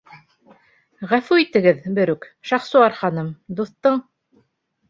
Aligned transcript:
—Ғәфү 1.11 1.37
итегеҙ, 1.43 1.83
берүк, 1.99 2.25
Шахсуар 2.53 2.97
ханым, 3.03 3.31
дуҫтың... 3.61 4.01